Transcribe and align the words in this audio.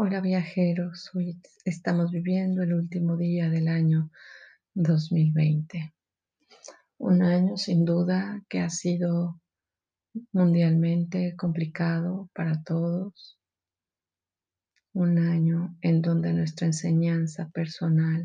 Hola 0.00 0.20
viajeros, 0.20 1.10
estamos 1.64 2.12
viviendo 2.12 2.62
el 2.62 2.72
último 2.72 3.16
día 3.16 3.50
del 3.50 3.66
año 3.66 4.12
2020. 4.74 5.92
Un 6.98 7.22
año 7.22 7.56
sin 7.56 7.84
duda 7.84 8.40
que 8.48 8.60
ha 8.60 8.70
sido 8.70 9.40
mundialmente 10.30 11.34
complicado 11.34 12.30
para 12.32 12.62
todos. 12.62 13.40
Un 14.92 15.18
año 15.18 15.76
en 15.80 16.00
donde 16.00 16.32
nuestra 16.32 16.68
enseñanza 16.68 17.48
personal 17.48 18.24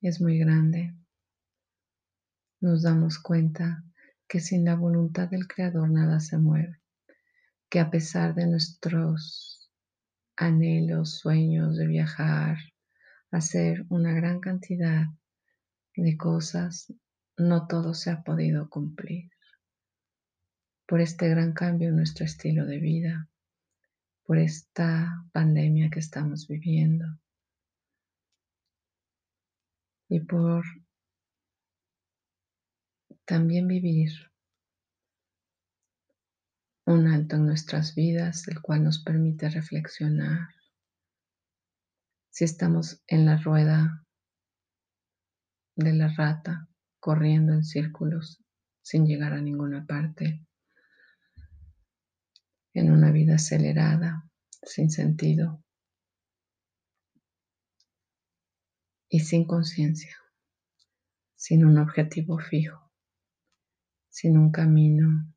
es 0.00 0.20
muy 0.20 0.36
grande. 0.36 0.96
Nos 2.60 2.82
damos 2.82 3.20
cuenta 3.20 3.84
que 4.26 4.40
sin 4.40 4.64
la 4.64 4.74
voluntad 4.74 5.28
del 5.28 5.46
Creador 5.46 5.88
nada 5.88 6.18
se 6.18 6.38
mueve 6.38 6.80
que 7.68 7.80
a 7.80 7.90
pesar 7.90 8.34
de 8.34 8.46
nuestros 8.46 9.70
anhelos, 10.36 11.18
sueños 11.18 11.76
de 11.76 11.86
viajar, 11.86 12.58
hacer 13.30 13.84
una 13.90 14.12
gran 14.12 14.40
cantidad 14.40 15.06
de 15.94 16.16
cosas, 16.16 16.92
no 17.36 17.66
todo 17.66 17.94
se 17.94 18.10
ha 18.10 18.22
podido 18.22 18.70
cumplir. 18.70 19.30
Por 20.86 21.00
este 21.00 21.28
gran 21.28 21.52
cambio 21.52 21.88
en 21.88 21.96
nuestro 21.96 22.24
estilo 22.24 22.64
de 22.64 22.78
vida, 22.78 23.28
por 24.24 24.38
esta 24.38 25.24
pandemia 25.32 25.90
que 25.90 25.98
estamos 25.98 26.48
viviendo 26.48 27.06
y 30.08 30.20
por 30.20 30.64
también 33.26 33.68
vivir 33.68 34.10
un 36.88 37.06
alto 37.06 37.36
en 37.36 37.44
nuestras 37.44 37.94
vidas, 37.94 38.48
el 38.48 38.62
cual 38.62 38.82
nos 38.82 39.04
permite 39.04 39.50
reflexionar. 39.50 40.48
Si 42.30 42.44
estamos 42.44 43.02
en 43.06 43.26
la 43.26 43.36
rueda 43.36 44.06
de 45.76 45.92
la 45.92 46.08
rata, 46.08 46.66
corriendo 46.98 47.52
en 47.52 47.62
círculos 47.62 48.42
sin 48.80 49.06
llegar 49.06 49.34
a 49.34 49.42
ninguna 49.42 49.86
parte, 49.86 50.46
en 52.72 52.90
una 52.90 53.10
vida 53.12 53.34
acelerada, 53.34 54.26
sin 54.62 54.90
sentido 54.90 55.62
y 59.10 59.20
sin 59.20 59.46
conciencia, 59.46 60.16
sin 61.34 61.66
un 61.66 61.76
objetivo 61.76 62.38
fijo, 62.38 62.90
sin 64.08 64.38
un 64.38 64.50
camino 64.50 65.34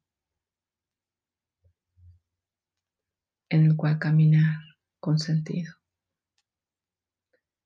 en 3.51 3.65
el 3.65 3.75
cual 3.75 3.99
caminar 3.99 4.59
con 5.01 5.19
sentido. 5.19 5.73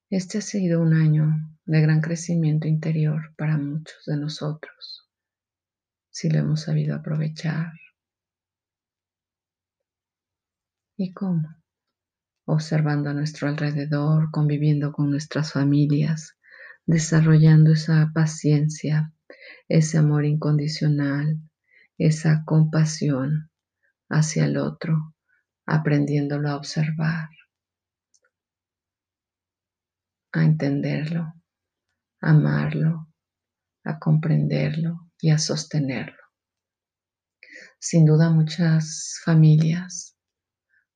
Este 0.10 0.40
ha 0.40 0.42
sido 0.42 0.82
un 0.82 0.96
año 0.96 1.32
de 1.66 1.82
gran 1.82 2.02
crecimiento 2.02 2.68
interior 2.68 3.36
para 3.38 3.58
muchos 3.58 4.04
de 4.08 4.18
nosotros, 4.18 5.08
si 6.10 6.30
lo 6.30 6.40
hemos 6.40 6.62
sabido 6.62 6.96
aprovechar. 6.96 7.72
¿Y 10.98 11.14
cómo? 11.14 11.56
Observando 12.46 13.12
a 13.12 13.14
nuestro 13.14 13.48
alrededor, 13.48 14.32
conviviendo 14.32 14.92
con 14.92 15.12
nuestras 15.12 15.52
familias, 15.52 16.36
desarrollando 16.88 17.74
esa 17.74 18.10
paciencia, 18.12 19.14
ese 19.68 20.00
amor 20.00 20.26
incondicional, 20.26 21.40
esa 22.00 22.44
compasión 22.44 23.52
hacia 24.10 24.46
el 24.46 24.58
otro, 24.58 25.15
aprendiéndolo 25.66 26.50
a 26.50 26.58
observar, 26.58 27.30
a 30.32 30.44
entenderlo, 30.44 31.34
a 32.22 32.30
amarlo, 32.30 33.08
a 33.84 34.00
comprenderlo 34.00 35.12
y 35.20 35.32
a 35.32 35.38
sostenerlo. 35.38 36.22
Sin 37.80 38.06
duda 38.06 38.30
muchas 38.30 39.20
familias 39.24 40.18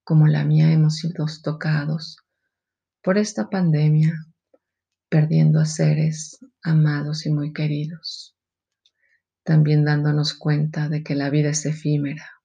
como 0.04 0.28
la 0.28 0.44
mía 0.44 0.72
hemos 0.72 0.98
sido 0.98 1.26
tocados 1.44 2.18
por 3.02 3.18
esta 3.18 3.50
pandemia, 3.50 4.14
perdiendo 5.08 5.60
a 5.60 5.66
seres 5.66 6.40
amados 6.64 7.26
y 7.26 7.32
muy 7.32 7.54
queridos, 7.54 8.36
también 9.44 9.86
dándonos 9.86 10.34
cuenta 10.34 10.90
de 10.90 11.04
que 11.04 11.16
la 11.16 11.30
vida 11.30 11.50
es 11.50 11.66
efímera 11.66 12.39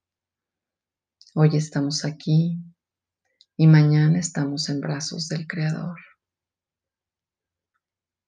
Hoy 1.36 1.56
estamos 1.56 2.04
aquí 2.04 2.62
y 3.56 3.66
mañana 3.66 4.20
estamos 4.20 4.68
en 4.68 4.80
brazos 4.80 5.26
del 5.26 5.48
Creador. 5.48 5.98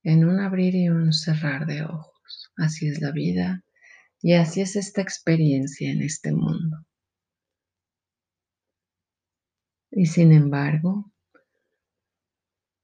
En 0.03 0.25
un 0.25 0.41
abrir 0.41 0.75
y 0.75 0.89
un 0.89 1.13
cerrar 1.13 1.67
de 1.67 1.85
ojos. 1.85 2.51
Así 2.57 2.89
es 2.89 3.01
la 3.01 3.13
vida 3.13 3.63
y 4.21 4.33
así 4.33 4.61
es 4.61 4.75
esta 4.75 5.03
experiencia 5.03 5.89
en 5.93 6.03
este 6.03 6.33
mundo. 6.33 6.85
Y 9.93 10.07
sin 10.07 10.33
embargo, 10.33 11.13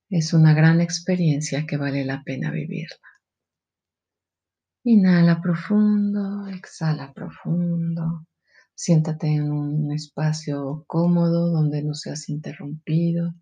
es 0.09 0.33
una 0.33 0.55
gran 0.55 0.81
experiencia 0.81 1.67
que 1.67 1.77
vale 1.77 2.05
la 2.05 2.23
pena 2.23 2.53
vivirla. 2.53 3.09
Inhala 4.85 5.43
profundo, 5.43 6.47
exhala 6.47 7.13
profundo. 7.13 7.92
Siéntate 8.75 9.29
en 9.29 9.53
un 9.53 9.93
espacio 9.93 10.85
cómodo 10.87 11.51
donde 11.51 11.83
no 11.83 11.95
seas 11.95 12.29
interrumpido 12.29 13.35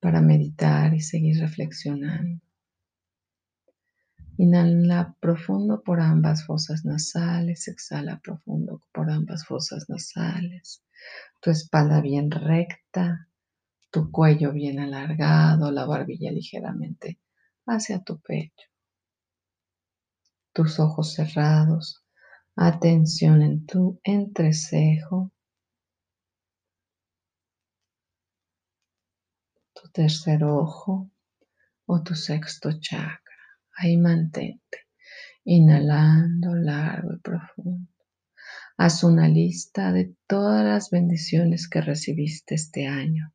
para 0.00 0.20
meditar 0.20 0.94
y 0.94 1.00
seguir 1.00 1.40
reflexionando. 1.40 2.40
Inhala 4.38 5.16
profundo 5.18 5.82
por 5.82 6.00
ambas 6.00 6.44
fosas 6.44 6.84
nasales, 6.84 7.68
exhala 7.68 8.20
profundo 8.20 8.82
por 8.92 9.10
ambas 9.10 9.46
fosas 9.46 9.88
nasales. 9.88 10.82
Tu 11.40 11.50
espalda 11.50 12.00
bien 12.00 12.30
recta, 12.30 13.28
tu 13.90 14.10
cuello 14.10 14.52
bien 14.52 14.78
alargado, 14.78 15.70
la 15.72 15.86
barbilla 15.86 16.30
ligeramente 16.30 17.18
hacia 17.66 18.00
tu 18.00 18.20
pecho. 18.20 18.68
Tus 20.52 20.78
ojos 20.80 21.14
cerrados, 21.14 22.05
Atención 22.58 23.42
en 23.42 23.66
tu 23.66 24.00
entrecejo, 24.02 25.30
tu 29.74 29.90
tercer 29.90 30.42
ojo 30.42 31.10
o 31.84 32.02
tu 32.02 32.14
sexto 32.14 32.80
chakra. 32.80 33.20
Ahí 33.76 33.98
mantente, 33.98 34.88
inhalando 35.44 36.54
largo 36.54 37.12
y 37.12 37.18
profundo. 37.18 37.92
Haz 38.78 39.04
una 39.04 39.28
lista 39.28 39.92
de 39.92 40.16
todas 40.26 40.64
las 40.64 40.88
bendiciones 40.88 41.68
que 41.68 41.82
recibiste 41.82 42.54
este 42.54 42.86
año. 42.86 43.34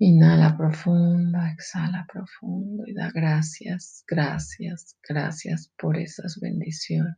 Inhala 0.00 0.56
profundo, 0.56 1.40
exhala 1.44 2.06
profundo 2.06 2.84
y 2.86 2.94
da 2.94 3.10
gracias, 3.10 4.04
gracias, 4.06 4.96
gracias 5.02 5.72
por 5.76 5.96
esas 5.98 6.38
bendiciones. 6.40 7.16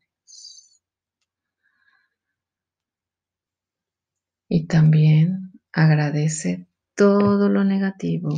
Y 4.48 4.66
también 4.66 5.52
agradece 5.72 6.66
todo 6.94 7.50
lo 7.50 7.64
negativo 7.64 8.30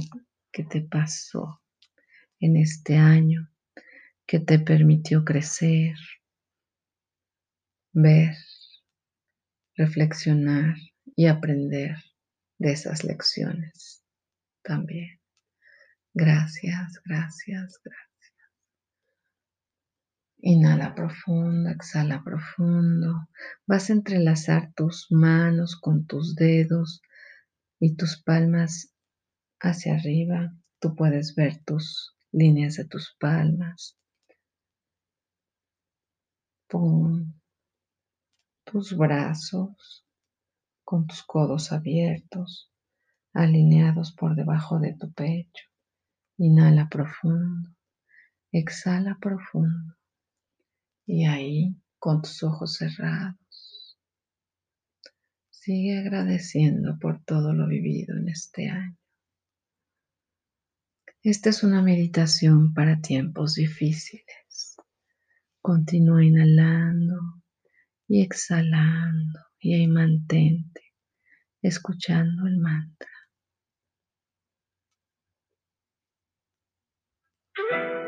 que 0.51 0.65
te 0.65 0.81
pasó 0.81 1.63
en 2.41 2.57
este 2.57 2.97
año, 2.97 3.49
que 4.27 4.41
te 4.41 4.59
permitió 4.59 5.25
crecer, 5.25 5.95
ver, 7.93 8.35
reflexionar 9.77 10.75
y 11.15 11.27
aprender 11.27 11.97
de 12.59 12.73
esas 12.73 13.05
lecciones 13.05 14.02
también. 14.63 15.21
Gracias, 16.15 17.01
gracias, 17.05 17.81
gracias. 17.83 18.13
Inhala 20.39 20.95
profundo, 20.95 21.71
exhala 21.71 22.23
profundo. 22.25 23.29
Vas 23.67 23.89
a 23.89 23.93
entrelazar 23.93 24.73
tus 24.75 25.07
manos 25.11 25.77
con 25.77 26.07
tus 26.07 26.35
dedos 26.35 27.01
y 27.79 27.95
tus 27.95 28.21
palmas 28.23 28.93
hacia 29.61 29.95
arriba. 29.95 30.53
Tú 30.81 30.97
puedes 30.97 31.35
ver 31.37 31.63
tus 31.65 32.17
líneas 32.33 32.75
de 32.75 32.85
tus 32.87 33.17
palmas. 33.19 33.97
Pon 36.69 37.41
tus 38.65 38.97
brazos 38.97 40.05
con 40.85 41.07
tus 41.07 41.23
codos 41.23 41.71
abiertos 41.71 42.72
alineados 43.33 44.13
por 44.13 44.35
debajo 44.35 44.79
de 44.79 44.95
tu 44.95 45.13
pecho. 45.13 45.65
Inhala 46.39 46.89
profundo, 46.89 47.71
exhala 48.51 49.19
profundo. 49.21 49.97
Y 51.07 51.27
ahí, 51.27 51.77
con 51.99 52.23
tus 52.23 52.43
ojos 52.43 52.77
cerrados, 52.77 53.43
Sigue 55.65 55.97
agradeciendo 55.97 56.99
por 56.99 57.23
todo 57.23 57.53
lo 57.53 57.69
vivido 57.69 58.17
en 58.19 58.29
este 58.29 58.69
año. 58.69 58.99
Esta 61.23 61.51
es 61.51 61.63
una 61.63 61.81
meditación 61.83 62.75
para 62.75 63.01
tiempos 63.01 63.55
difíciles. 63.55 64.75
Continúa 65.61 66.25
inhalando 66.25 67.45
y 68.09 68.23
exhalando 68.23 69.39
y 69.61 69.75
ahí 69.75 69.87
mantente 69.87 70.83
escuchando 71.63 72.49
el 72.49 72.59
mantra. 72.59 73.09
Thank 77.57 77.71
you. 77.73 78.02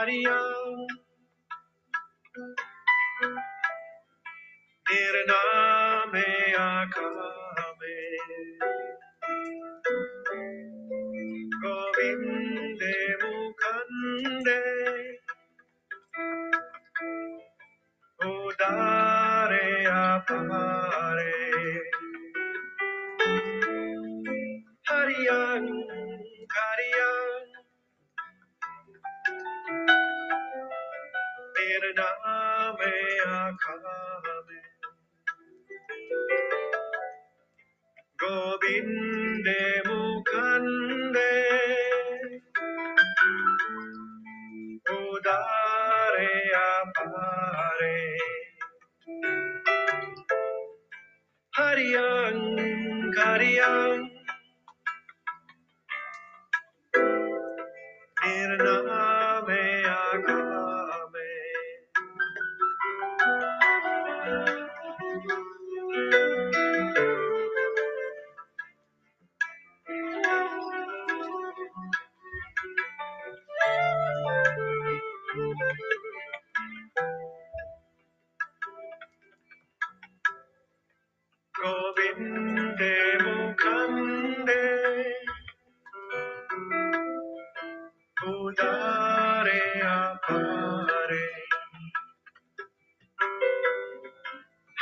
audio. 0.00 0.86
In 4.90 5.14
an 5.28 5.34
tere 31.70 31.90
naam 31.98 32.78
mein 32.78 33.18
aankha 33.32 33.74
mein 34.46 34.64
gobinde 38.22 39.60
mukhande 39.88 41.34
udare 44.98 46.34
apare 46.70 48.00
hari 51.58 51.90
ang 53.70 53.99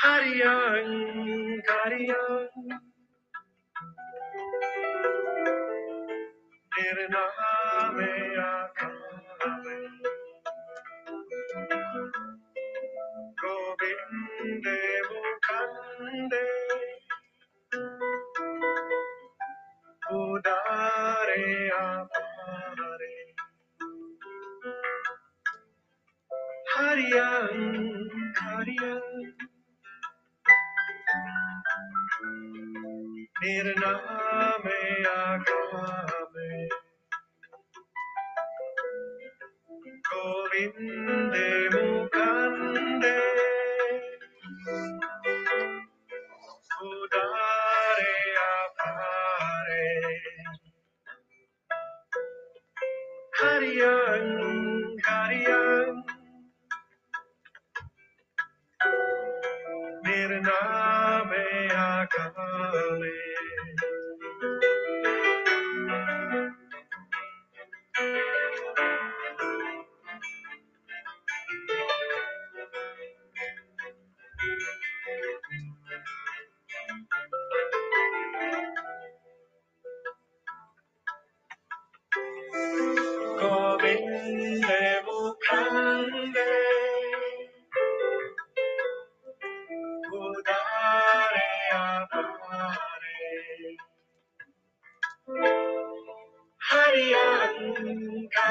Carillon, 0.09 1.61
Carillon. 1.69 2.49
Dear 6.75 7.09
निर्नामे 33.43 34.81
आगमे 35.11 36.51
गोविन्द 40.11 41.08
Kali 62.11 63.13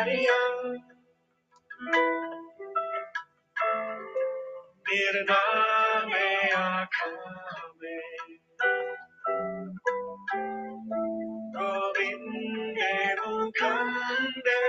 Maria. 0.07 0.39
Mirna 4.87 5.41
me. 7.81 7.95
Robinde 11.55 12.93
mukande. 13.21 14.61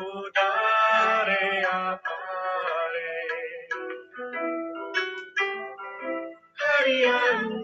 Udare 0.00 1.44
apare. 1.64 3.12
Hariyan. 6.60 7.63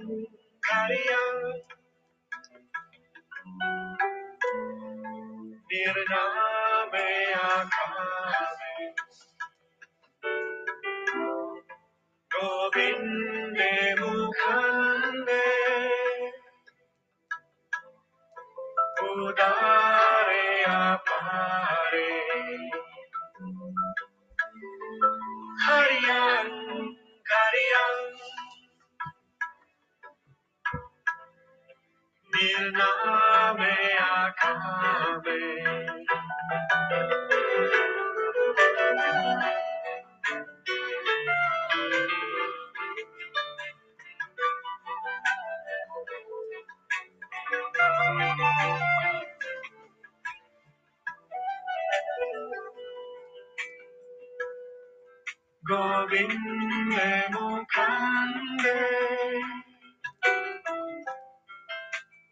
নবীর 32.40 32.64
নামে 32.75 33.76
আকাবে 34.16 35.40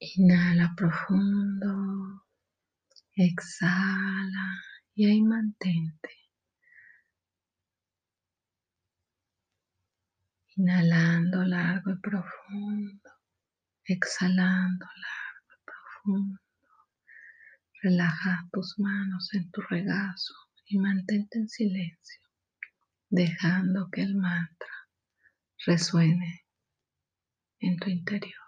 Inhala 0.00 0.74
profundo, 0.76 2.22
exhala 3.16 4.62
y 4.94 5.06
ahí 5.06 5.22
mantente. 5.22 6.10
Inhalando 10.60 11.44
largo 11.44 11.92
y 11.92 12.00
profundo, 12.00 13.10
exhalando 13.84 14.86
largo 15.06 15.50
y 15.54 15.64
profundo. 15.64 16.40
Relaja 17.80 18.48
tus 18.50 18.74
manos 18.78 19.32
en 19.34 19.48
tu 19.52 19.60
regazo 19.60 20.34
y 20.66 20.78
mantente 20.78 21.38
en 21.38 21.48
silencio, 21.48 22.22
dejando 23.08 23.88
que 23.92 24.02
el 24.02 24.16
mantra 24.16 24.74
resuene 25.64 26.44
en 27.60 27.76
tu 27.76 27.88
interior. 27.88 28.47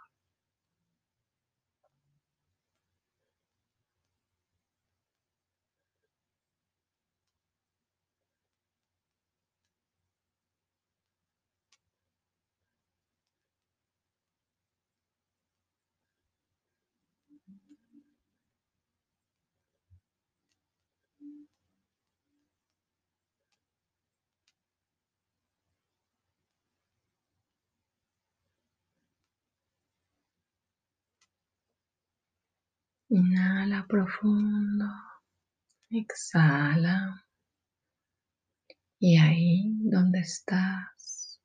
Inhala 33.12 33.86
profundo, 33.88 34.86
exhala. 35.90 37.26
Y 39.00 39.16
ahí 39.16 39.64
donde 39.80 40.20
estás, 40.20 41.40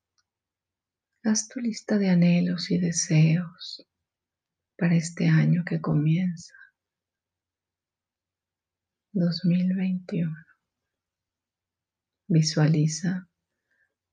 haz 1.23 1.47
tu 1.47 1.59
lista 1.59 1.97
de 1.97 2.09
anhelos 2.11 2.69
y 2.69 2.77
deseos 2.77 3.87
para 4.77 4.95
este 4.95 5.27
año 5.27 5.63
que 5.65 5.79
comienza, 5.81 6.53
2021. 9.13 10.35
Visualiza 12.27 13.29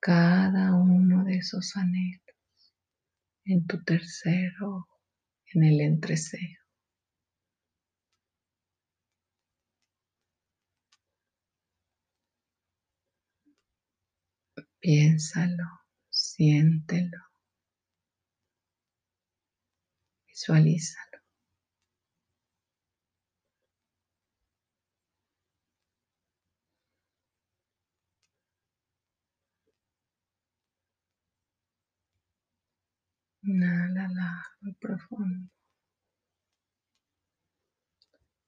cada 0.00 0.74
uno 0.74 1.24
de 1.24 1.38
esos 1.38 1.76
anhelos 1.76 2.22
en 3.44 3.66
tu 3.66 3.82
tercer 3.82 4.52
ojo, 4.62 5.00
en 5.54 5.64
el 5.64 5.80
entrecejo. 5.80 6.62
Piénsalo, 14.80 15.64
siéntelo, 16.10 17.31
visualízalo. 20.42 21.18
Inhala 33.44 34.08
largo 34.08 34.68
y 34.68 34.72
profundo. 34.74 35.48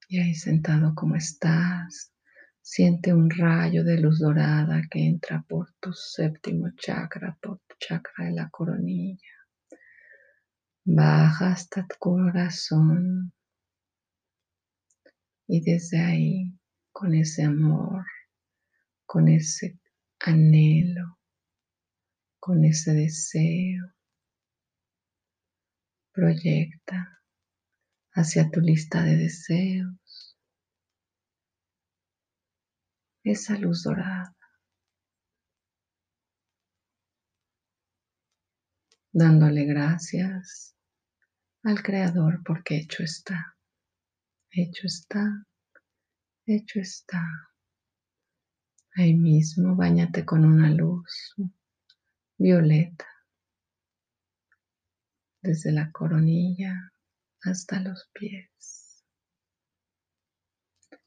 Y 0.08 0.20
ahí 0.20 0.34
sentado 0.34 0.94
como 0.94 1.16
estás, 1.16 2.12
siente 2.60 3.14
un 3.14 3.30
rayo 3.30 3.84
de 3.84 4.00
luz 4.00 4.20
dorada 4.20 4.82
que 4.90 5.06
entra 5.06 5.44
por 5.48 5.72
tu 5.80 5.92
séptimo 5.92 6.70
chakra, 6.76 7.36
por 7.40 7.58
tu 7.66 7.74
chakra 7.78 8.26
de 8.26 8.32
la 8.32 8.48
coronilla. 8.50 9.43
Baja 10.86 11.52
hasta 11.52 11.86
tu 11.86 11.96
corazón. 11.98 13.32
Y 15.46 15.62
desde 15.62 15.98
ahí, 15.98 16.58
con 16.92 17.14
ese 17.14 17.44
amor, 17.44 18.04
con 19.06 19.28
ese 19.28 19.78
anhelo, 20.20 21.18
con 22.38 22.64
ese 22.66 22.92
deseo, 22.92 23.94
proyecta 26.12 27.22
hacia 28.12 28.50
tu 28.50 28.60
lista 28.60 29.02
de 29.02 29.16
deseos 29.16 30.36
esa 33.24 33.56
luz 33.56 33.84
dorada, 33.84 34.36
dándole 39.12 39.64
gracias 39.64 40.73
al 41.64 41.82
Creador 41.82 42.42
porque 42.44 42.76
hecho 42.76 43.02
está, 43.02 43.56
hecho 44.50 44.86
está, 44.86 45.46
hecho 46.46 46.78
está. 46.78 47.24
Ahí 48.96 49.14
mismo 49.14 49.74
bañate 49.74 50.24
con 50.24 50.44
una 50.44 50.70
luz 50.70 51.34
violeta 52.36 53.06
desde 55.40 55.72
la 55.72 55.90
coronilla 55.90 56.92
hasta 57.42 57.80
los 57.80 58.10
pies. 58.12 59.02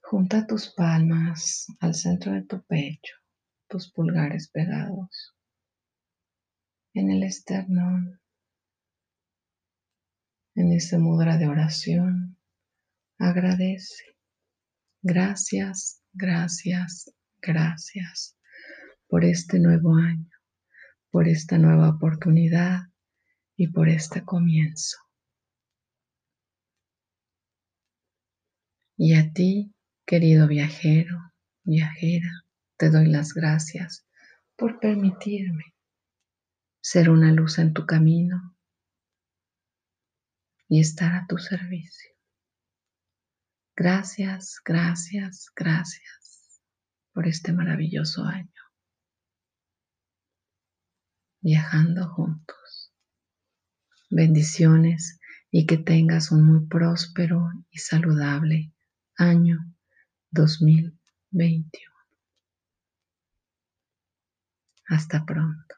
Junta 0.01 0.47
tus 0.47 0.69
palmas 0.69 1.67
al 1.79 1.93
centro 1.93 2.31
de 2.31 2.41
tu 2.41 2.61
pecho, 2.63 3.15
tus 3.69 3.91
pulgares 3.91 4.49
pegados 4.49 5.35
en 6.93 7.11
el 7.11 7.23
esternón. 7.23 8.19
En 10.57 10.71
ese 10.71 10.97
mudra 10.97 11.37
de 11.37 11.47
oración, 11.47 12.35
agradece. 13.19 14.17
Gracias, 15.03 16.01
gracias, 16.13 17.13
gracias 17.39 18.35
por 19.07 19.23
este 19.23 19.59
nuevo 19.59 19.93
año, 19.93 20.31
por 21.11 21.27
esta 21.27 21.59
nueva 21.59 21.89
oportunidad 21.89 22.87
y 23.55 23.67
por 23.67 23.87
este 23.87 24.25
comienzo. 24.25 24.97
Y 28.97 29.13
a 29.13 29.31
ti, 29.33 29.75
querido 30.07 30.47
viajero, 30.47 31.33
viajera, 31.65 32.31
te 32.77 32.89
doy 32.89 33.05
las 33.05 33.31
gracias 33.35 34.07
por 34.55 34.79
permitirme 34.79 35.75
ser 36.81 37.11
una 37.11 37.31
luz 37.31 37.59
en 37.59 37.73
tu 37.73 37.85
camino 37.85 38.56
y 40.67 40.81
estar 40.81 41.15
a 41.15 41.25
tu 41.27 41.37
servicio. 41.37 42.11
Gracias, 43.75 44.59
gracias, 44.65 45.51
gracias 45.55 46.61
por 47.13 47.27
este 47.27 47.53
maravilloso 47.53 48.23
año. 48.23 48.51
Viajando 51.41 52.09
juntos. 52.09 52.91
Bendiciones 54.09 55.19
y 55.51 55.65
que 55.65 55.77
tengas 55.77 56.31
un 56.31 56.43
muy 56.43 56.67
próspero 56.67 57.49
y 57.69 57.77
saludable 57.79 58.73
año 59.15 59.57
2021. 60.31 61.93
Hasta 64.89 65.25
pronto. 65.25 65.76